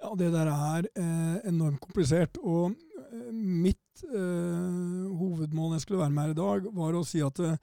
[0.00, 2.38] Ja, det der er eh, enormt komplisert.
[2.40, 7.20] Og eh, mitt eh, hovedmål jeg skulle være med her i dag, var å si
[7.24, 7.58] at eh,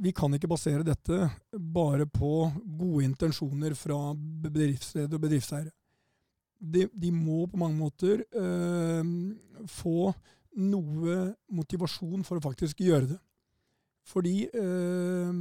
[0.00, 5.72] vi kan ikke basere dette bare på gode intensjoner fra bedriftsledere og bedriftseiere.
[6.56, 9.04] De, de, må på mange måter eh,
[9.68, 10.12] få
[10.56, 11.16] noe
[11.52, 13.18] motivasjon for å faktisk gjøre det.
[14.06, 15.40] Fordi eh,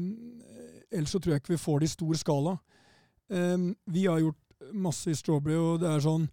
[0.91, 2.57] ellers så tror jeg ikke vi får det i stor skala.
[3.29, 4.41] Eh, vi har gjort
[4.73, 6.27] masse i Strawberry, og det er sånn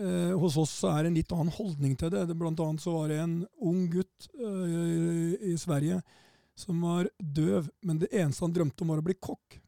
[0.00, 2.26] eh, Hos oss er det en litt annen holdning til det.
[2.34, 6.00] Blant annet så var det en ung gutt eh, i Sverige
[6.58, 9.60] som var døv, men det eneste han drømte om, var å bli kokk.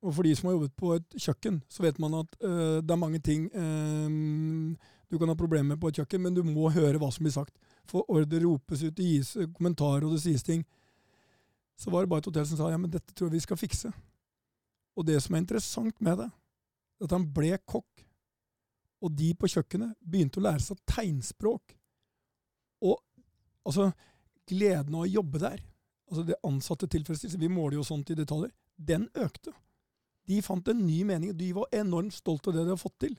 [0.00, 2.94] Og for de som har jobbet på et kjøkken, så vet man at eh, det
[2.94, 6.70] er mange ting eh, du kan ha problemer med på et kjøkken, men du må
[6.72, 7.56] høre hva som blir sagt.
[7.90, 10.62] For ordre ropes ut, det gis kommentarer, og det sies ting.
[11.80, 13.60] Så var det bare et hotell som sa ja, men dette tror jeg vi skal
[13.60, 13.90] fikse.
[14.98, 18.04] Og det som er interessant med det, er at han ble kokk.
[19.00, 21.72] Og de på kjøkkenet begynte å lære seg tegnspråk.
[22.84, 22.98] Og
[23.64, 23.88] altså,
[24.50, 25.62] gleden av å jobbe der,
[26.10, 29.54] altså det ansatte tilfredsstillelse, vi måler jo sånt i detaljer, den økte.
[30.28, 32.98] De fant en ny mening, og de var enormt stolte av det de har fått
[33.06, 33.16] til.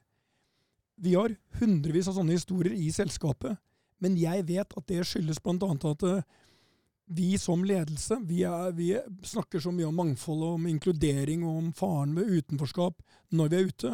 [1.02, 3.58] Vi har hundrevis av sånne historier i selskapet,
[4.02, 5.74] men jeg vet at det skyldes bl.a.
[5.74, 6.24] at eh,
[7.06, 8.94] vi som ledelse vi, er, vi,
[9.26, 13.02] snakker så mye om mangfold og om inkludering og om faren ved utenforskap
[13.36, 13.92] når vi er ute.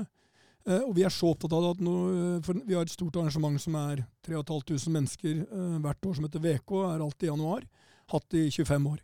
[0.68, 1.98] Eh, og vi er så opptatt av det at nå,
[2.46, 6.44] for vi har et stort arrangement som er 3500 mennesker eh, hvert år, som heter
[6.44, 7.68] VK, er alltid i januar.
[8.14, 9.02] Hatt i 25 år.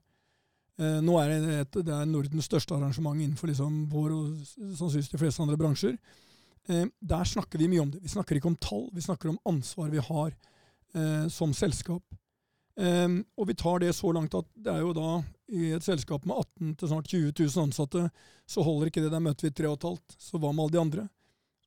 [0.81, 5.11] Eh, nå er det, et, det er Nordens største arrangement innenfor liksom vår og sannsynligvis
[5.11, 5.97] de fleste andre bransjer.
[6.69, 8.01] Eh, der snakker vi mye om det.
[8.01, 10.33] Vi snakker ikke om tall, vi snakker om ansvar vi har
[10.95, 12.03] eh, som selskap.
[12.73, 15.09] Um, og vi tar det så langt at det er jo da
[15.53, 18.07] i et selskap med 18 til snart 20 000 ansatte,
[18.49, 19.11] så holder ikke det.
[19.13, 20.15] Der møter vi tre og et halvt.
[20.17, 21.09] Så hva med alle de andre?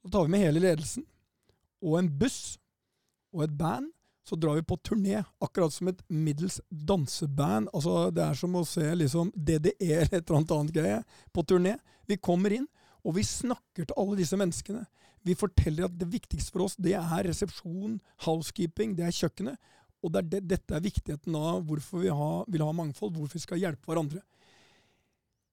[0.02, 1.06] Da tar vi med hele ledelsen
[1.86, 2.56] og en buss
[3.34, 3.92] og et band.
[4.26, 7.68] Så drar vi på turné, akkurat som et middels danseband.
[7.70, 10.96] Altså, det er som å se liksom DDE eller et eller annet greie
[11.30, 11.76] på turné.
[12.10, 12.66] Vi kommer inn,
[13.06, 14.82] og vi snakker til alle disse menneskene.
[15.22, 19.62] Vi forteller at det viktigste for oss, det er resepsjon, housekeeping, det er kjøkkenet.
[20.06, 23.40] Og det er det, dette er viktigheten av hvorfor vi ha, vil ha mangfold, hvorfor
[23.40, 24.22] vi skal hjelpe hverandre.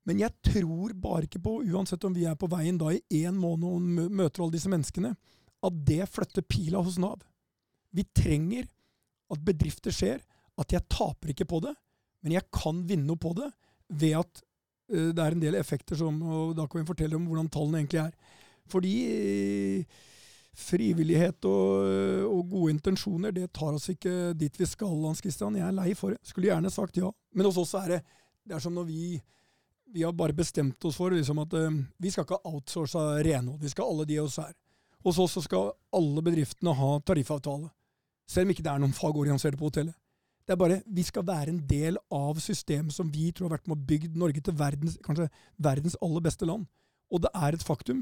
[0.06, 3.38] Men jeg tror bare ikke på, uansett om vi er på veien da i én
[3.40, 5.14] måned og møter alle disse menneskene,
[5.64, 7.24] at det flytter pila hos Nav.
[7.96, 8.68] Vi trenger
[9.34, 10.22] at bedrifter ser
[10.60, 11.74] at jeg taper ikke på det,
[12.24, 13.50] men jeg kan vinne noe på det
[13.94, 14.44] ved at
[14.94, 17.82] uh, det er en del effekter som Og da kan vi fortelle om hvordan tallene
[17.82, 18.14] egentlig er.
[18.70, 18.94] Fordi
[20.54, 21.86] frivillighet og,
[22.30, 25.58] og, gode intensjoner, det tar oss ikke dit vi skal, Hans Christian.
[25.58, 26.22] Jeg er lei for det.
[26.30, 27.10] Skulle gjerne sagt ja.
[27.34, 28.04] Men hos oss er det
[28.44, 29.06] det er som når vi
[29.94, 33.60] vi har bare bestemt oss for liksom, at uh, vi skal ikke outsource renhold.
[33.62, 34.54] Vi skal alle de oss her.
[35.06, 37.70] Hos oss skal alle bedriftene ha tariffavtale.
[38.26, 39.94] Selv om ikke det er noen fagorganiserte på hotellet.
[40.44, 43.70] Det er bare, Vi skal være en del av systemet som vi tror har vært
[43.70, 46.66] med å bygge Norge til verdens, kanskje verdens aller beste land.
[47.14, 48.02] Og det er et faktum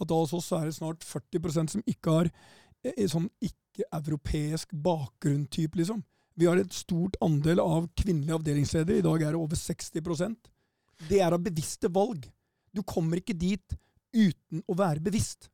[0.00, 5.78] at da hos oss er det snart 40% som ikke har eh, sånn ikke-europeisk bakgrunn-type,
[5.80, 6.02] liksom.
[6.38, 9.02] Vi har et stort andel av kvinnelige avdelingsledere.
[9.02, 10.52] I dag er det over 60%
[11.10, 12.24] Det er av bevisste valg.
[12.72, 13.74] Du kommer ikke dit
[14.16, 15.50] uten å være bevisst.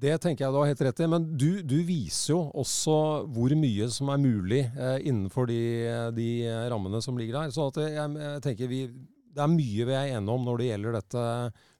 [0.00, 1.08] Det tenker jeg du har helt rett i.
[1.10, 2.96] Men du, du viser jo også
[3.34, 5.62] hvor mye som er mulig eh, innenfor de,
[6.16, 6.28] de,
[6.72, 7.54] rammene som ligger der.
[7.54, 8.84] Så jeg, jeg, tenker vi,
[9.34, 11.26] det er mye vi er enige om når det gjelder dette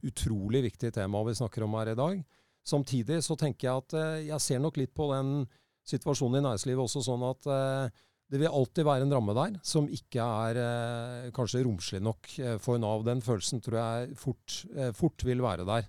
[0.06, 2.20] utrolig viktig tema vi snakker om her i dag.
[2.66, 5.44] Samtidig så tenker jeg at eh, jeg ser nok litt på den
[5.88, 9.88] situasjonen i næringslivet også sånn at eh, det vil alltid være en ramme der som
[9.90, 12.28] ikke er eh, kanskje romslig nok
[12.62, 13.02] for Nav.
[13.08, 14.60] Den følelsen tror jeg fort,
[14.94, 15.88] fort, vil være der.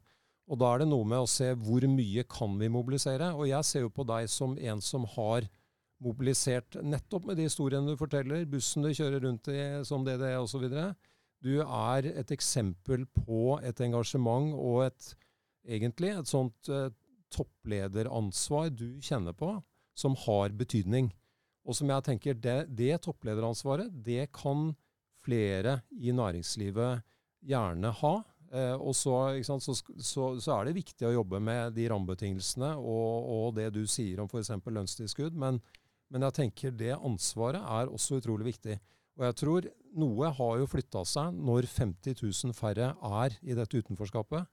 [0.52, 3.30] Og da er det noe med å se hvor mye kan vi mobilisere.
[3.38, 5.46] Og jeg ser jo på deg som en som har
[6.02, 10.66] mobilisert nettopp med de historiene du forteller, bussen du kjører rundt i som DDE osv.
[11.42, 15.14] Du er et eksempel på et engasjement og et,
[15.66, 16.92] egentlig et sånt eh,
[17.34, 19.56] topplederansvar du kjenner på,
[19.98, 21.10] som har betydning.
[21.66, 24.72] Og som jeg tenker, det, det topplederansvaret, det kan
[25.26, 27.02] flere i næringslivet
[27.46, 28.14] gjerne ha.
[28.52, 29.16] Eh, og så,
[29.48, 33.70] sant, så, så, så, er det viktig å jobbe med de rammebetingelsene og, og det
[33.76, 34.54] du sier om f.eks.
[34.66, 35.38] lønnstilskudd.
[35.38, 35.62] Men,
[36.12, 38.78] men jeg tenker det ansvaret er også utrolig viktig.
[39.20, 39.68] Og jeg tror
[40.00, 44.48] noe har jo flytta seg når 50 000 færre er i dette utenforskapet.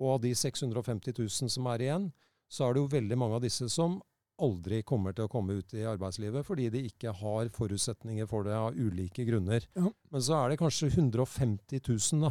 [0.00, 2.06] Og av de 650 000 som er igjen,
[2.48, 3.98] så er det jo veldig mange av disse som
[4.40, 8.54] aldri kommer til å komme ut i arbeidslivet fordi de ikke har forutsetninger for det
[8.54, 9.66] av ulike grunner.
[9.74, 9.90] Ja.
[10.14, 12.30] Men så er det kanskje 150 000 da,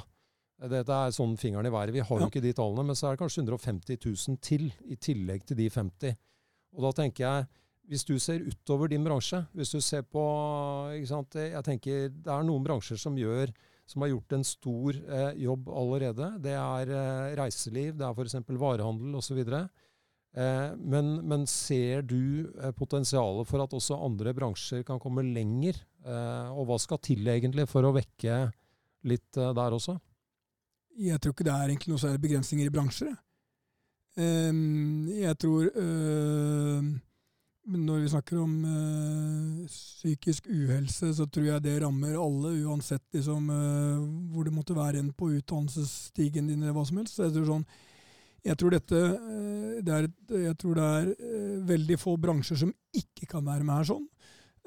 [0.72, 1.94] Dette er sånn fingeren i været.
[1.94, 2.30] Vi har jo Ja.
[2.32, 5.68] ikke de tallene, men så er det kanskje 150 000 til, i tillegg til de
[5.70, 6.16] 50.
[6.74, 7.46] Og da tenker jeg,
[7.88, 10.24] hvis du ser utover din bransje, hvis du ser på
[11.08, 13.54] sant, Jeg tenker det er noen bransjer som gjør
[13.88, 16.34] som har gjort en stor eh, jobb allerede.
[16.44, 18.36] Det er eh, reiseliv, det er f.eks.
[18.60, 19.40] varehandel osv.
[19.48, 25.80] Eh, men, men ser du eh, potensialet for at også andre bransjer kan komme lenger?
[26.04, 28.42] Eh, og hva skal til egentlig for å vekke
[29.08, 29.96] litt eh, der også?
[30.98, 33.14] Jeg tror ikke det er egentlig noe særlig begrensninger i bransjer.
[33.14, 33.24] jeg.
[34.18, 36.96] Ehm, tror øhm,
[37.68, 43.50] Når vi snakker om øh, psykisk uhelse, så tror jeg det rammer alle, uansett liksom,
[43.52, 47.20] øh, hvor det måtte være en på utdannelsesstigen din, eller hva som helst.
[47.20, 47.68] Jeg tror sånn
[48.48, 50.08] jeg tror dette øh, det er,
[50.46, 54.08] jeg tror det er veldig få bransjer som ikke kan være med her sånn.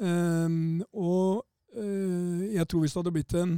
[0.00, 3.52] Ehm, og jeg tror hvis det hadde blitt en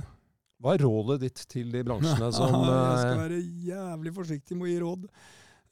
[0.60, 3.38] Hva er rådet ditt til de bransjene som jeg skal være
[3.72, 5.06] jævlig forsiktig med å gi råd.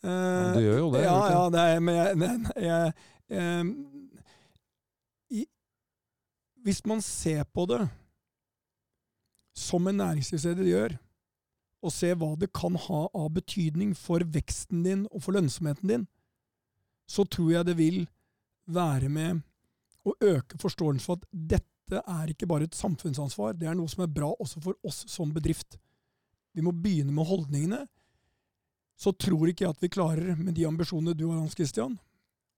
[0.00, 1.02] Eh, Du gjør jo det.
[1.04, 2.30] ja, ja, er, men jeg, nei,
[2.70, 2.94] jeg
[3.30, 3.72] em,
[5.30, 5.46] i,
[6.64, 7.84] Hvis man ser på det
[9.56, 10.96] som en næringslivsleder gjør,
[11.80, 16.08] og ser hva det kan ha av betydning for veksten din og for lønnsomheten din,
[17.08, 18.02] så tror jeg det vil
[18.70, 19.40] være med
[20.06, 24.04] å øke forståelsen for at dette er ikke bare et samfunnsansvar, det er noe som
[24.04, 25.78] er bra også for oss som bedrift.
[26.54, 27.80] Vi må begynne med holdningene.
[29.00, 31.96] Så tror ikke jeg at vi klarer, med de ambisjonene du har, Hans Christian,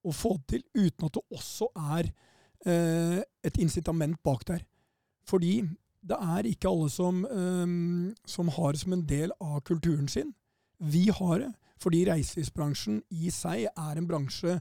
[0.03, 2.11] å få til uten at det også er
[2.67, 4.65] eh, et incitament bak der.
[5.29, 5.61] Fordi
[6.03, 10.35] det er ikke alle som, eh, som har det som en del av kulturen sin.
[10.83, 14.59] Vi har det, fordi reiselivsbransjen i seg er en bransje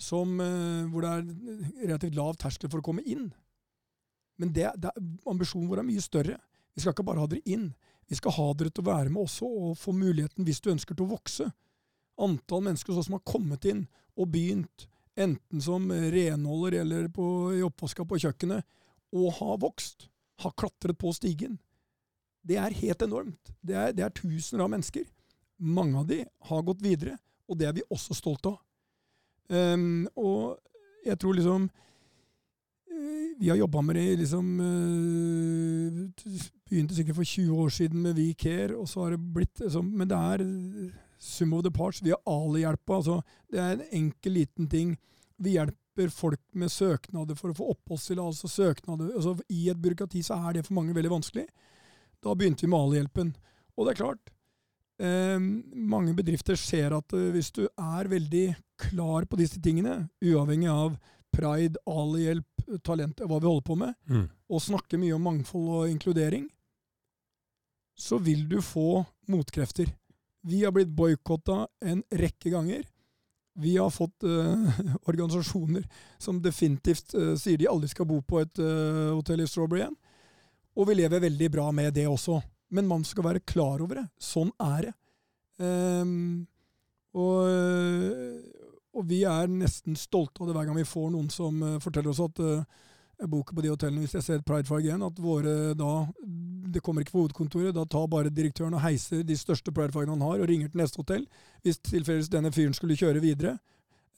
[0.00, 3.32] som, eh, hvor det er relativt lav terskel for å komme inn.
[4.38, 4.90] Men det, det,
[5.30, 6.38] ambisjonen vår er mye større.
[6.74, 7.74] Vi skal ikke bare ha dere inn.
[8.10, 10.96] Vi skal ha dere til å være med også og få muligheten hvis du ønsker
[10.96, 11.46] til å vokse.
[12.20, 14.86] Antall mennesker som har kommet inn og begynt,
[15.18, 18.66] enten som renholder eller på, i oppvaska på kjøkkenet,
[19.14, 20.08] og har vokst,
[20.42, 21.58] har klatret på stigen.
[22.44, 23.52] Det er helt enormt.
[23.62, 25.06] Det er, det er tusener av mennesker.
[25.58, 27.16] Mange av de har gått videre,
[27.48, 28.60] og det er vi også stolte av.
[29.48, 30.58] Um, og
[31.04, 31.66] jeg tror liksom
[32.88, 35.98] eh, Vi har jobba med det liksom eh,
[36.64, 39.84] Begynte sikkert for 20 år siden med We Care, og så har det blitt liksom,
[39.84, 40.46] Men det er
[41.24, 42.02] sum of the parts.
[42.04, 42.98] Vi har Ali-hjelpa.
[43.00, 43.18] Altså,
[43.50, 44.94] det er en enkel, liten ting.
[45.40, 48.50] Vi hjelper folk med søknader for å få oppholdstillatelse.
[48.52, 49.14] søknader.
[49.16, 51.46] Altså, I et byråkrati så er det for mange veldig vanskelig.
[52.22, 53.34] Da begynte vi med Ali-hjelpen.
[53.76, 54.30] Og det er klart,
[55.00, 55.38] eh,
[55.74, 58.46] mange bedrifter ser at eh, hvis du er veldig
[58.78, 60.98] klar på disse tingene, uavhengig av
[61.34, 62.46] pride, Ali-hjelp,
[62.86, 64.28] talent, hva vi holder på med, Mm.
[64.50, 66.46] og snakker mye om mangfold og inkludering,
[67.98, 69.90] så vil du få motkrefter.
[70.44, 72.84] Vi har blitt boikotta en rekke ganger.
[73.54, 75.86] Vi har fått uh, organisasjoner
[76.18, 79.96] som definitivt uh, sier de aldri skal bo på et uh, hotell i Strawberry igjen.
[80.74, 82.40] Og vi lever veldig bra med det også.
[82.74, 84.08] Men man skal være klar over det.
[84.18, 84.94] Sånn er det.
[85.62, 86.46] Um,
[87.14, 87.46] og,
[88.90, 92.24] og vi er nesten stolte av det hver gang vi får noen som forteller oss
[92.24, 92.64] at eh,
[93.18, 95.92] jeg på de hotellene hvis jeg ser et prideflagg igjen, at våre da
[96.74, 97.74] Det kommer ikke på hovedkontoret.
[97.74, 100.98] Da tar bare direktøren og heiser de største prideflaggene han har, og ringer til neste
[100.98, 101.26] hotell
[101.62, 103.58] hvis tilfeldigvis denne fyren skulle kjøre videre.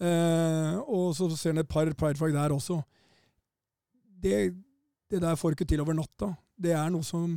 [0.01, 2.81] Eh, og så ser han et par prideflagg der også.
[4.23, 4.55] Det,
[5.11, 6.33] det der får ikke til over natta.
[6.57, 7.37] Det er noe som,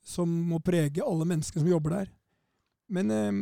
[0.00, 2.14] som må prege alle mennesker som jobber der.
[2.88, 3.34] Men eh,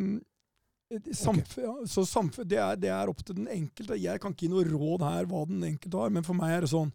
[1.15, 3.99] samf så samf det, er, det er opp til den enkelte.
[3.99, 6.67] Jeg kan ikke gi noe råd her hva den enkelte har, men for meg er
[6.67, 6.93] det sånn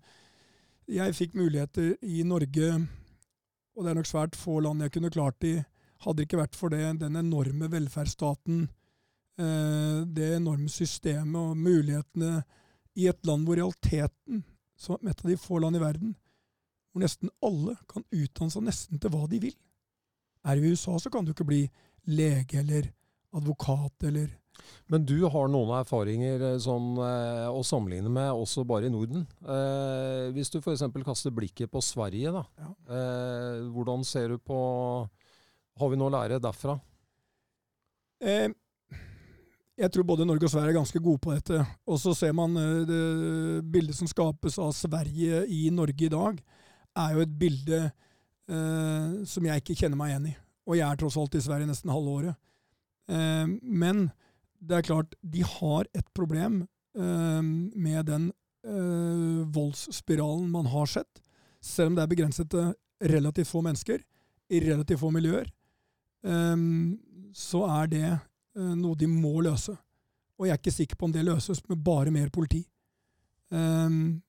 [0.92, 2.70] Jeg fikk muligheter i Norge,
[3.78, 5.54] og det er nok svært få land jeg kunne klart i,
[6.04, 8.66] hadde det ikke vært for det, den enorme velferdsstaten,
[9.40, 12.42] eh, det enorme systemet og mulighetene
[13.00, 14.44] i et land hvor realiteten,
[14.76, 16.12] som et av de få land i verden,
[16.92, 19.56] hvor nesten alle kan utdanne seg nesten til hva de vil.
[20.44, 21.62] Er du i USA, så kan du ikke bli
[22.12, 22.92] lege eller
[23.32, 24.28] advokat eller
[24.92, 29.24] Men du har noen erfaringer eh, sånn, eh, å sammenligne med også bare i Norden.
[29.42, 30.84] Eh, hvis du f.eks.
[31.06, 32.44] kaster blikket på Sverige, da.
[32.60, 32.72] Ja.
[32.98, 34.58] Eh, hvordan ser du på
[35.80, 36.76] Har vi noe å lære derfra?
[38.22, 38.50] eh,
[39.80, 41.64] Jeg tror både Norge og Sverige er ganske gode på dette.
[41.88, 43.02] Og så ser man eh, det
[43.72, 46.42] bildet som skapes av Sverige i Norge i dag,
[47.00, 50.38] er jo et bilde eh, som jeg ikke kjenner meg igjen i.
[50.68, 52.36] Og jeg er tross alt i Sverige nesten halve året.
[53.10, 54.10] Eh, men
[54.62, 56.62] det er klart, de har et problem
[56.98, 58.30] eh, med den
[58.68, 61.22] eh, voldsspiralen man har sett.
[61.62, 62.74] Selv om det er begrenset til
[63.12, 64.02] relativt få mennesker
[64.52, 65.50] i relativt få miljøer.
[66.22, 67.00] um,
[67.34, 68.08] så er det
[68.60, 69.72] uh, noe de må løse.
[70.38, 72.60] Og jeg er ikke sikker på om det løses med bare mer politi.
[73.50, 74.22] Um,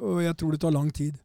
[0.00, 1.18] og jeg tror det tar lang tid.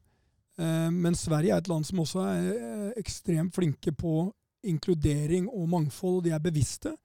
[0.60, 4.34] Uh, men Sverige er et land som også er uh, ekstremt flinke på
[4.66, 6.96] inkludering og mangfold, og de er bevisste.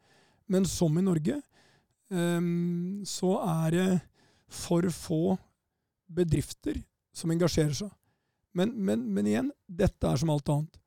[0.51, 1.39] Men som i Norge,
[2.11, 3.89] um, så er det
[4.51, 5.23] for få
[6.11, 6.81] bedrifter
[7.15, 7.91] som engasjerer seg.
[8.59, 10.81] Men, men, men, igjen, dette er som alt annet.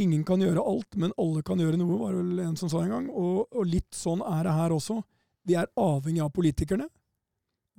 [0.00, 2.82] Ingen kan gjøre alt, men alle kan gjøre noe, var det vel en som sa
[2.82, 3.06] en gang.
[3.10, 4.98] Og, og litt sånn er det her også.
[5.46, 6.90] Vi er avhengig av politikerne.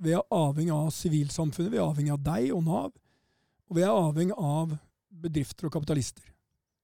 [0.02, 1.72] Vi er avhengig av sivilsamfunnet.
[1.72, 2.90] Vi er avhengig av deg og Nav.
[3.68, 4.74] Og vi er avhengig av
[5.22, 6.31] bedrifter og kapitalister.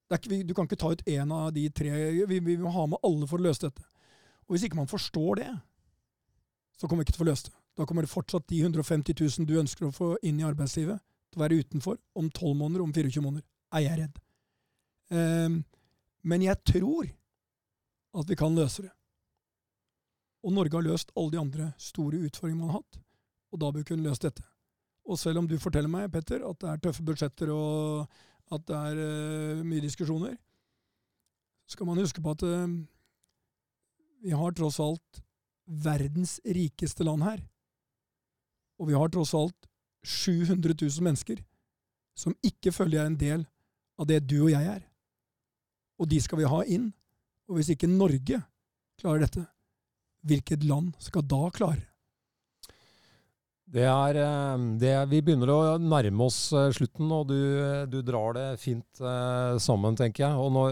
[0.08, 1.90] Ikke, du kan ikke ta ut én av de tre.
[2.28, 3.84] Vi, vi må ha med alle for å løse dette.
[4.48, 5.50] Og hvis ikke man forstår det,
[6.80, 7.56] så kommer vi ikke til å få løst det.
[7.78, 11.38] Da kommer det fortsatt de 150 000 du ønsker å få inn i arbeidslivet, til
[11.38, 13.44] å være utenfor om 12 måneder, om 24 måneder.
[13.76, 14.20] Er jeg redd.
[15.12, 15.58] Um,
[16.24, 17.10] men jeg tror
[18.18, 18.92] at vi kan løse det.
[20.42, 23.00] Og Norge har løst alle de andre store utfordringene man har hatt,
[23.52, 24.44] og da bør vi kunne løst dette.
[25.08, 28.18] Og selv om du forteller meg, Petter, at det er tøffe budsjetter og
[28.54, 30.36] at det er uh, mye diskusjoner,
[31.68, 32.76] så skal man huske på at uh,
[34.24, 35.22] vi har tross alt
[35.68, 37.42] verdens rikeste land her.
[38.78, 39.68] Og vi har tross alt
[40.06, 41.42] 700 000 mennesker
[42.18, 43.44] som ikke føler jeg er en del
[43.98, 44.82] av det du og jeg er.
[45.98, 46.90] Og de skal vi ha inn.
[47.48, 48.40] Og hvis ikke Norge
[49.00, 49.44] klarer dette,
[50.26, 51.87] hvilket land skal da klare?
[53.68, 57.36] Det er, eh, det vi begynner å nærme oss eh, slutten, og du,
[57.92, 60.38] du drar det fint eh, sammen, tenker jeg.
[60.40, 60.62] Og nå,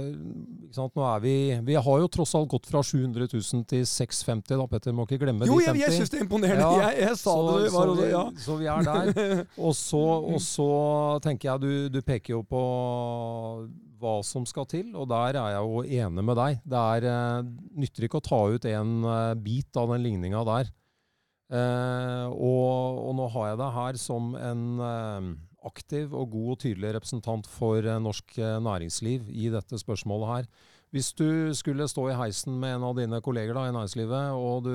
[0.73, 1.35] nå, er vi
[1.67, 4.97] Vi har jo tross alt gått fra 700 000 til 650, da, Petter.
[4.97, 5.69] Må ikke glemme jo, de 50.
[5.69, 6.71] Jo, jeg, jeg syns det er imponerende.
[6.71, 7.73] Ja, jeg, jeg, sa så, det.
[7.75, 8.23] Var, så, vi, ja.
[8.47, 9.45] så vi er der.
[9.67, 10.71] Og så, og så
[11.27, 12.65] tenker jeg du, du peker jo på
[14.01, 16.65] hva som skal til, og der er jeg jo enig med deg.
[16.65, 17.45] Det er,
[17.77, 18.99] nytter ikke å ta ut en
[19.45, 20.73] bit av den ligninga der.
[21.47, 25.29] Eh, og, og, nå har jeg deg her som en eh,
[25.69, 30.49] aktiv og god og tydelig representant for eh, norsk næringsliv i dette spørsmålet her.
[30.95, 34.67] Hvis du skulle stå i heisen med en av dine kolleger da, i næringslivet, og
[34.67, 34.73] du,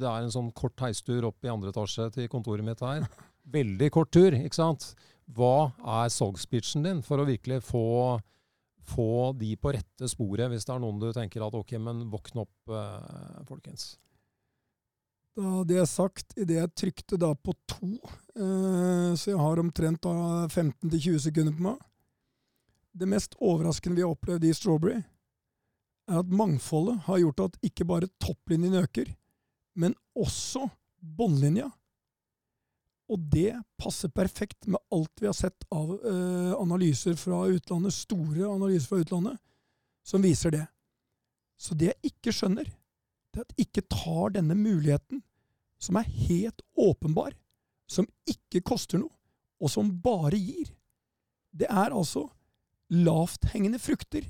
[0.00, 3.06] det er en sånn kort heistur opp i andre etasje til kontoret mitt her,
[3.58, 4.90] veldig kort tur, ikke sant?
[5.30, 8.18] Hva er salgspitchen din for å virkelig få,
[8.92, 12.48] få de på rette sporet, hvis det er noen du tenker at ok, men våkne
[12.48, 12.74] opp,
[13.46, 13.92] folkens?
[15.38, 17.92] Da det er sagt, idet jeg trykte da på to,
[18.34, 21.78] eh, så jeg har omtrent da 15-20 sekunder på meg
[22.90, 24.98] Det mest overraskende vi har opplevd i Strawberry,
[26.10, 29.12] er at mangfoldet har gjort at ikke bare topplinjen øker,
[29.78, 30.66] men også
[30.98, 31.68] båndlinja.
[33.10, 38.50] Og det passer perfekt med alt vi har sett av eh, analyser fra utlandet, store
[38.50, 39.38] analyser fra utlandet,
[40.06, 40.66] som viser det.
[41.60, 42.66] Så det jeg ikke skjønner,
[43.38, 45.22] er at ikke tar denne muligheten,
[45.80, 47.32] som er helt åpenbar,
[47.90, 49.12] som ikke koster noe,
[49.60, 50.72] og som bare gir.
[51.50, 52.26] Det er altså
[52.90, 54.26] lavthengende frukter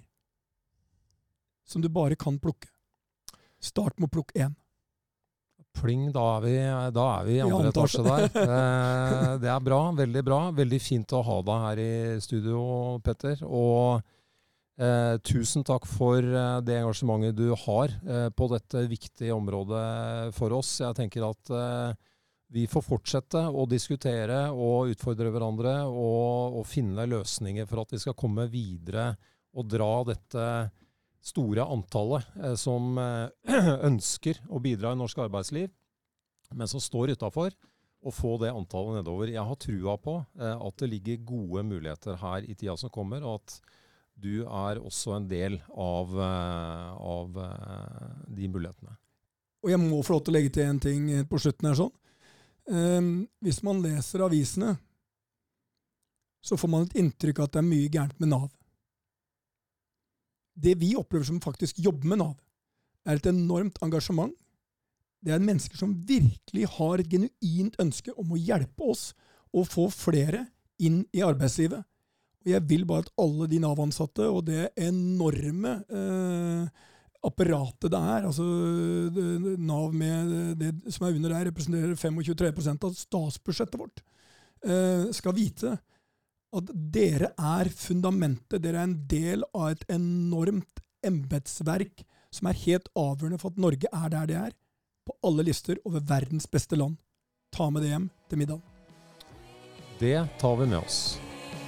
[1.70, 2.68] som du bare kan plukke.
[3.60, 4.56] Start med å plukke én.
[5.76, 6.54] Pling, da er vi,
[6.96, 8.24] da er vi i andre etasje der.
[8.40, 9.78] Eh, det er bra.
[9.94, 10.38] Veldig bra.
[10.56, 11.92] Veldig fint å ha deg her i
[12.24, 12.62] studio,
[13.04, 13.44] Petter.
[13.46, 14.00] Og
[14.80, 20.54] Eh, tusen takk for eh, det engasjementet du har eh, på dette viktige området for
[20.56, 20.70] oss.
[20.80, 21.98] Jeg tenker at eh,
[22.56, 28.00] vi får fortsette å diskutere og utfordre hverandre og, og, finne løsninger for at vi
[28.00, 29.10] skal komme videre
[29.52, 30.46] og dra dette
[31.28, 35.68] store antallet eh, som eh, ønsker å bidra i norsk arbeidsliv,
[36.56, 37.52] men som står utafor,
[38.00, 39.28] og få det antallet nedover.
[39.28, 43.20] Jeg har trua på at det ligger gode muligheter her i tida som kommer.
[43.28, 43.58] og at
[44.20, 48.96] du er også en del av, eh, av eh, de mulighetene.
[49.64, 51.92] Og jeg må få lov til å legge til en ting på slutten her sånn.
[52.70, 53.10] Um,
[53.42, 54.76] hvis man leser avisene,
[56.40, 58.48] så får man et inntrykk av at det er mye gærent med Nav.
[60.60, 62.36] Det vi opplever som faktisk jobber med Nav,
[63.08, 64.32] er et enormt engasjement.
[65.20, 69.10] Det er mennesker som virkelig har et genuint ønske om å hjelpe oss
[69.52, 70.46] å få flere
[70.80, 71.84] inn i arbeidslivet.
[72.40, 76.86] Og jeg vil bare at alle de Nav-ansatte og det enorme eh,
[77.26, 78.46] apparatet det er, altså
[79.12, 84.00] det, Nav med det som er under der, representerer 25-3 av statsbudsjettet vårt,
[84.64, 85.76] eh, skal vite
[86.56, 88.58] at dere er fundamentet.
[88.62, 93.90] Dere er en del av et enormt embetsverk som er helt avgjørende for at Norge
[93.92, 94.58] er der det er,
[95.06, 96.96] på alle lister over verdens beste land.
[97.52, 98.60] Ta med det hjem til middag.
[100.00, 101.18] Det tar vi med oss.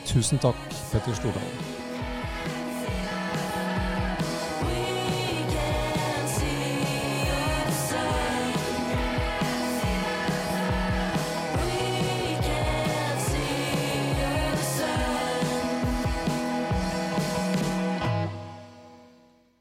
[0.06, 0.56] Tusen takk,
[0.90, 1.61] Petter Stordalen.